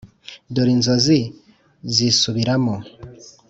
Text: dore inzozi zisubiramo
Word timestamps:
dore 0.53 0.71
inzozi 0.77 1.19
zisubiramo 1.93 2.75